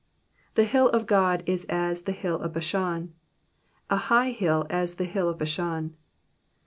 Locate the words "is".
1.45-1.63